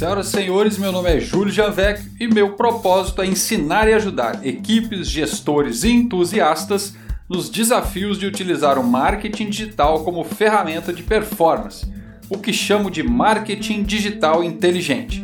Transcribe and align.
Senhoras 0.00 0.28
e 0.28 0.30
senhores, 0.30 0.78
meu 0.78 0.92
nome 0.92 1.10
é 1.10 1.20
Júlio 1.20 1.52
Javec 1.52 2.02
e 2.18 2.26
meu 2.26 2.54
propósito 2.54 3.20
é 3.20 3.26
ensinar 3.26 3.86
e 3.86 3.92
ajudar 3.92 4.46
equipes, 4.46 5.06
gestores 5.06 5.84
e 5.84 5.90
entusiastas 5.90 6.96
nos 7.28 7.50
desafios 7.50 8.18
de 8.18 8.24
utilizar 8.24 8.78
o 8.78 8.82
marketing 8.82 9.50
digital 9.50 10.02
como 10.02 10.24
ferramenta 10.24 10.90
de 10.90 11.02
performance, 11.02 11.86
o 12.30 12.38
que 12.38 12.50
chamo 12.50 12.90
de 12.90 13.02
marketing 13.02 13.82
digital 13.82 14.42
inteligente. 14.42 15.22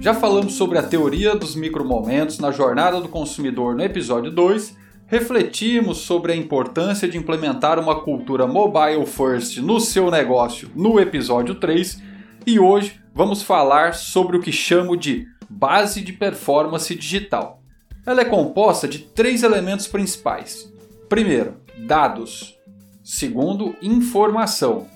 Já 0.00 0.14
falamos 0.14 0.54
sobre 0.54 0.78
a 0.78 0.82
teoria 0.82 1.36
dos 1.36 1.54
micromomentos 1.54 2.38
na 2.38 2.50
jornada 2.50 3.02
do 3.02 3.08
consumidor 3.10 3.76
no 3.76 3.84
episódio 3.84 4.30
2, 4.30 4.74
refletimos 5.06 5.98
sobre 5.98 6.32
a 6.32 6.36
importância 6.36 7.06
de 7.06 7.18
implementar 7.18 7.78
uma 7.78 8.00
cultura 8.00 8.46
mobile 8.46 9.04
first 9.04 9.58
no 9.58 9.78
seu 9.78 10.10
negócio 10.10 10.70
no 10.74 10.98
episódio 10.98 11.56
3 11.56 12.07
e 12.46 12.58
hoje 12.58 13.00
vamos 13.14 13.42
falar 13.42 13.94
sobre 13.94 14.36
o 14.36 14.40
que 14.40 14.52
chamo 14.52 14.96
de 14.96 15.26
base 15.48 16.00
de 16.00 16.12
performance 16.12 16.94
digital. 16.94 17.62
Ela 18.06 18.22
é 18.22 18.24
composta 18.24 18.88
de 18.88 19.00
três 19.00 19.42
elementos 19.42 19.86
principais: 19.86 20.72
Primeiro, 21.08 21.56
dados. 21.86 22.56
Segundo, 23.02 23.74
informação. 23.82 24.86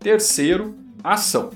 Terceiro, 0.00 0.76
ação. 1.02 1.50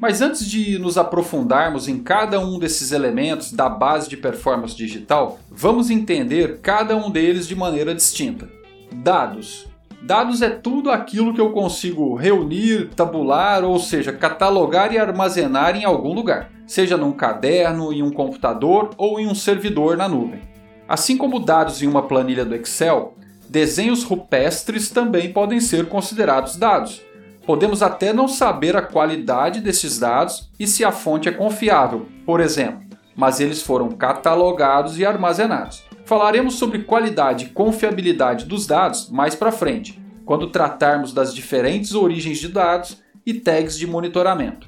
Mas 0.00 0.20
antes 0.20 0.48
de 0.48 0.78
nos 0.78 0.96
aprofundarmos 0.96 1.88
em 1.88 1.98
cada 1.98 2.40
um 2.40 2.58
desses 2.58 2.92
elementos 2.92 3.52
da 3.52 3.68
base 3.68 4.08
de 4.08 4.16
performance 4.16 4.76
digital, 4.76 5.38
vamos 5.50 5.90
entender 5.90 6.60
cada 6.60 6.96
um 6.96 7.10
deles 7.10 7.46
de 7.46 7.56
maneira 7.56 7.94
distinta. 7.94 8.48
Dados. 8.92 9.67
Dados 10.02 10.42
é 10.42 10.50
tudo 10.50 10.90
aquilo 10.90 11.34
que 11.34 11.40
eu 11.40 11.50
consigo 11.50 12.14
reunir, 12.14 12.90
tabular, 12.94 13.64
ou 13.64 13.78
seja, 13.78 14.12
catalogar 14.12 14.92
e 14.92 14.98
armazenar 14.98 15.76
em 15.76 15.84
algum 15.84 16.14
lugar, 16.14 16.50
seja 16.66 16.96
num 16.96 17.12
caderno, 17.12 17.92
em 17.92 18.02
um 18.02 18.10
computador 18.10 18.90
ou 18.96 19.18
em 19.18 19.26
um 19.26 19.34
servidor 19.34 19.96
na 19.96 20.08
nuvem. 20.08 20.42
Assim 20.88 21.16
como 21.16 21.40
dados 21.40 21.82
em 21.82 21.86
uma 21.86 22.02
planilha 22.02 22.44
do 22.44 22.54
Excel, 22.54 23.14
Desenhos 23.48 24.04
rupestres 24.04 24.90
também 24.90 25.32
podem 25.32 25.58
ser 25.58 25.88
considerados 25.88 26.56
dados. 26.56 27.00
Podemos 27.46 27.82
até 27.82 28.12
não 28.12 28.28
saber 28.28 28.76
a 28.76 28.82
qualidade 28.82 29.62
desses 29.62 29.98
dados 29.98 30.50
e 30.60 30.66
se 30.66 30.84
a 30.84 30.92
fonte 30.92 31.30
é 31.30 31.32
confiável, 31.32 32.06
por 32.26 32.40
exemplo, 32.40 32.82
mas 33.16 33.40
eles 33.40 33.62
foram 33.62 33.90
catalogados 33.92 34.98
e 34.98 35.06
armazenados. 35.06 35.87
Falaremos 36.08 36.54
sobre 36.54 36.84
qualidade 36.84 37.44
e 37.44 37.48
confiabilidade 37.50 38.46
dos 38.46 38.66
dados 38.66 39.10
mais 39.10 39.34
para 39.34 39.52
frente, 39.52 40.00
quando 40.24 40.48
tratarmos 40.48 41.12
das 41.12 41.34
diferentes 41.34 41.92
origens 41.92 42.38
de 42.38 42.48
dados 42.48 43.02
e 43.26 43.34
tags 43.34 43.76
de 43.76 43.86
monitoramento. 43.86 44.66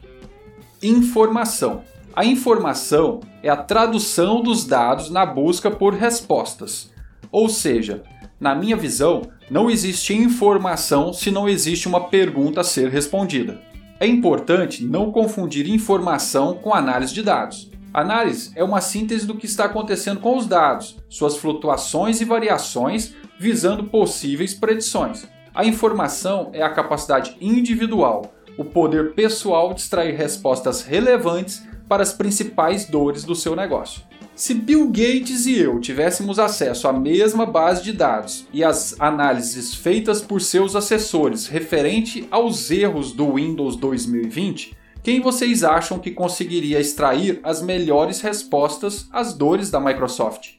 Informação. 0.83 1.81
A 2.15 2.27
informação 2.27 3.21
é 3.43 3.49
a 3.49 3.57
tradução 3.57 4.43
dos 4.43 4.67
dados 4.67 5.09
na 5.09 5.25
busca 5.25 5.71
por 5.71 5.95
respostas, 5.95 6.93
ou 7.33 7.49
seja, 7.49 8.03
na 8.39 8.55
minha 8.55 8.77
visão, 8.77 9.23
não 9.51 9.71
existe 9.71 10.13
informação 10.13 11.11
se 11.11 11.31
não 11.31 11.49
existe 11.49 11.89
uma 11.89 12.09
pergunta 12.09 12.61
a 12.61 12.65
ser 12.65 12.91
respondida. 12.91 13.59
É 13.99 14.07
importante 14.07 14.85
não 14.85 15.11
confundir 15.11 15.71
informação 15.71 16.57
com 16.57 16.75
análise 16.75 17.15
de 17.15 17.23
dados. 17.23 17.71
Análise 17.93 18.53
é 18.55 18.63
uma 18.63 18.81
síntese 18.81 19.27
do 19.27 19.37
que 19.37 19.47
está 19.47 19.65
acontecendo 19.65 20.21
com 20.21 20.37
os 20.37 20.47
dados, 20.47 20.97
suas 21.09 21.37
flutuações 21.37 22.21
e 22.21 22.25
variações, 22.25 23.15
visando 23.39 23.85
possíveis 23.85 24.55
predições. 24.55 25.27
A 25.53 25.65
informação 25.65 26.51
é 26.53 26.63
a 26.63 26.71
capacidade 26.71 27.37
individual, 27.41 28.33
o 28.57 28.65
poder 28.65 29.15
pessoal 29.15 29.75
de 29.75 29.81
extrair 29.81 30.15
respostas 30.15 30.83
relevantes 30.83 31.67
para 31.89 32.03
as 32.03 32.13
principais 32.13 32.85
dores 32.85 33.25
do 33.25 33.35
seu 33.35 33.57
negócio. 33.57 34.03
Se 34.37 34.55
Bill 34.55 34.87
Gates 34.87 35.47
e 35.47 35.59
eu 35.59 35.81
tivéssemos 35.81 36.39
acesso 36.39 36.87
à 36.87 36.93
mesma 36.93 37.45
base 37.45 37.83
de 37.83 37.93
dados 37.93 38.47
e 38.53 38.63
às 38.63 38.99
análises 39.01 39.75
feitas 39.75 40.23
por 40.23 40.41
seus 40.41 40.77
assessores 40.77 41.49
referente 41.49 42.27
aos 42.31 42.71
erros 42.71 43.13
do 43.13 43.35
Windows 43.35 43.75
2020, 43.77 44.79
quem 45.03 45.21
vocês 45.21 45.65
acham 45.65 45.99
que 45.99 46.11
conseguiria 46.11 46.79
extrair 46.79 47.41
as 47.43 47.63
melhores 47.63 48.21
respostas 48.21 49.09
às 49.11 49.33
dores 49.33 49.71
da 49.71 49.81
Microsoft? 49.81 50.51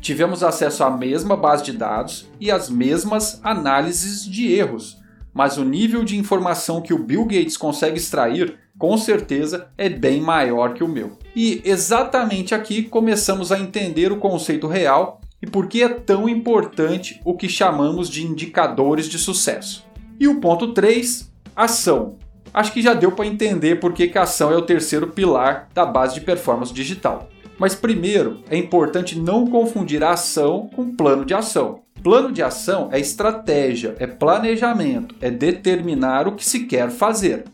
Tivemos 0.00 0.42
acesso 0.42 0.82
à 0.82 0.90
mesma 0.90 1.36
base 1.36 1.64
de 1.64 1.72
dados 1.72 2.26
e 2.40 2.50
às 2.50 2.70
mesmas 2.70 3.38
análises 3.44 4.24
de 4.24 4.50
erros, 4.50 4.98
mas 5.34 5.58
o 5.58 5.64
nível 5.64 6.02
de 6.02 6.16
informação 6.16 6.80
que 6.80 6.94
o 6.94 6.98
Bill 6.98 7.26
Gates 7.26 7.58
consegue 7.58 7.98
extrair 7.98 8.58
com 8.78 8.96
certeza 8.96 9.68
é 9.76 9.90
bem 9.90 10.22
maior 10.22 10.72
que 10.72 10.82
o 10.82 10.88
meu. 10.88 11.18
E 11.36 11.60
exatamente 11.62 12.54
aqui 12.54 12.82
começamos 12.82 13.52
a 13.52 13.58
entender 13.58 14.10
o 14.10 14.18
conceito 14.18 14.66
real 14.66 15.20
e 15.42 15.46
por 15.46 15.66
que 15.68 15.82
é 15.82 15.88
tão 15.90 16.26
importante 16.26 17.20
o 17.22 17.36
que 17.36 17.50
chamamos 17.50 18.08
de 18.08 18.26
indicadores 18.26 19.06
de 19.06 19.18
sucesso. 19.18 19.84
E 20.18 20.26
o 20.26 20.40
ponto 20.40 20.72
3, 20.72 21.30
ação. 21.54 22.16
Acho 22.52 22.72
que 22.72 22.82
já 22.82 22.94
deu 22.94 23.12
para 23.12 23.26
entender 23.26 23.76
por 23.76 23.92
que, 23.92 24.10
a 24.18 24.22
ação 24.22 24.50
é 24.52 24.56
o 24.56 24.62
terceiro 24.62 25.08
pilar 25.08 25.68
da 25.72 25.86
base 25.86 26.14
de 26.14 26.20
performance 26.20 26.72
digital. 26.72 27.28
Mas 27.58 27.74
primeiro, 27.74 28.42
é 28.48 28.56
importante 28.56 29.18
não 29.18 29.46
confundir 29.46 30.02
a 30.02 30.12
ação 30.12 30.68
com 30.74 30.94
plano 30.94 31.24
de 31.24 31.34
ação. 31.34 31.82
Plano 32.02 32.32
de 32.32 32.42
ação 32.42 32.88
é 32.90 32.98
estratégia, 32.98 33.94
é 33.98 34.06
planejamento, 34.06 35.14
é 35.20 35.30
determinar 35.30 36.26
o 36.26 36.34
que 36.34 36.44
se 36.44 36.60
quer 36.60 36.90
fazer. 36.90 37.44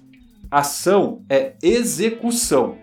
Ação 0.48 1.22
é 1.28 1.54
execução, 1.60 2.76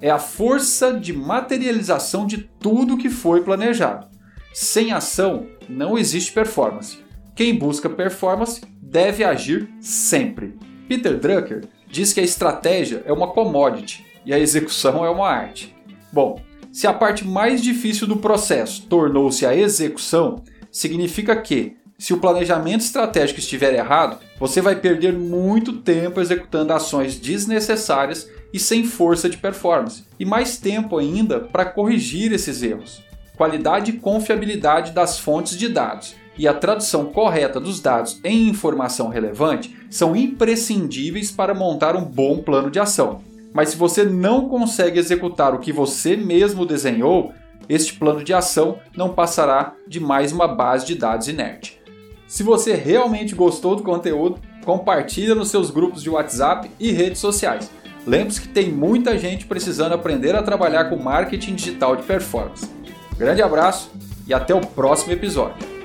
é 0.00 0.10
a 0.10 0.18
força 0.18 0.92
de 0.92 1.14
materialização 1.14 2.26
de 2.26 2.48
tudo 2.60 2.98
que 2.98 3.08
foi 3.08 3.40
planejado. 3.42 4.06
Sem 4.52 4.92
ação, 4.92 5.46
não 5.68 5.96
existe 5.96 6.32
performance. 6.32 6.98
Quem 7.34 7.54
busca 7.54 7.88
performance 7.88 8.60
deve 8.80 9.24
agir 9.24 9.68
sempre. 9.80 10.54
Peter 10.88 11.18
Drucker 11.18 11.64
diz 11.88 12.12
que 12.12 12.20
a 12.20 12.24
estratégia 12.24 13.02
é 13.04 13.12
uma 13.12 13.28
commodity 13.28 14.04
e 14.24 14.32
a 14.32 14.38
execução 14.38 15.04
é 15.04 15.10
uma 15.10 15.28
arte. 15.28 15.74
Bom, 16.12 16.40
se 16.72 16.86
a 16.86 16.92
parte 16.92 17.26
mais 17.26 17.62
difícil 17.62 18.06
do 18.06 18.16
processo 18.16 18.82
tornou-se 18.82 19.44
a 19.46 19.54
execução, 19.54 20.42
significa 20.70 21.34
que 21.36 21.76
se 21.98 22.12
o 22.12 22.18
planejamento 22.18 22.82
estratégico 22.82 23.40
estiver 23.40 23.74
errado, 23.74 24.18
você 24.38 24.60
vai 24.60 24.76
perder 24.76 25.14
muito 25.14 25.78
tempo 25.78 26.20
executando 26.20 26.72
ações 26.72 27.18
desnecessárias 27.18 28.28
e 28.52 28.58
sem 28.58 28.84
força 28.84 29.28
de 29.28 29.38
performance, 29.38 30.04
e 30.20 30.24
mais 30.24 30.58
tempo 30.58 30.98
ainda 30.98 31.40
para 31.40 31.64
corrigir 31.64 32.32
esses 32.32 32.62
erros. 32.62 33.02
Qualidade 33.36 33.90
e 33.90 33.98
confiabilidade 33.98 34.92
das 34.92 35.18
fontes 35.18 35.56
de 35.56 35.68
dados 35.68 36.14
e 36.38 36.46
a 36.46 36.54
tradução 36.54 37.06
correta 37.06 37.58
dos 37.58 37.80
dados 37.80 38.20
em 38.22 38.48
informação 38.48 39.08
relevante 39.08 39.76
são 39.90 40.14
imprescindíveis 40.14 41.30
para 41.30 41.54
montar 41.54 41.96
um 41.96 42.04
bom 42.04 42.38
plano 42.38 42.70
de 42.70 42.78
ação. 42.78 43.20
Mas 43.52 43.70
se 43.70 43.76
você 43.76 44.04
não 44.04 44.48
consegue 44.48 44.98
executar 44.98 45.54
o 45.54 45.58
que 45.58 45.72
você 45.72 46.16
mesmo 46.16 46.66
desenhou, 46.66 47.32
este 47.68 47.94
plano 47.94 48.22
de 48.22 48.34
ação 48.34 48.78
não 48.96 49.14
passará 49.14 49.74
de 49.88 49.98
mais 49.98 50.30
uma 50.30 50.46
base 50.46 50.86
de 50.86 50.94
dados 50.94 51.28
inerte. 51.28 51.80
Se 52.26 52.42
você 52.42 52.74
realmente 52.74 53.34
gostou 53.34 53.76
do 53.76 53.82
conteúdo, 53.82 54.40
compartilha 54.64 55.34
nos 55.34 55.48
seus 55.48 55.70
grupos 55.70 56.02
de 56.02 56.10
WhatsApp 56.10 56.70
e 56.78 56.92
redes 56.92 57.20
sociais. 57.20 57.70
Lembre-se 58.06 58.40
que 58.40 58.48
tem 58.48 58.70
muita 58.70 59.18
gente 59.18 59.46
precisando 59.46 59.94
aprender 59.94 60.34
a 60.34 60.42
trabalhar 60.42 60.86
com 60.86 60.96
marketing 60.96 61.54
digital 61.54 61.96
de 61.96 62.02
performance. 62.02 62.68
Grande 63.16 63.42
abraço 63.42 63.90
e 64.26 64.34
até 64.34 64.54
o 64.54 64.60
próximo 64.60 65.12
episódio. 65.12 65.75